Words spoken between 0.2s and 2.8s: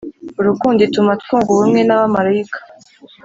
urukundo ituma twunga ubumwe n’abamalayika,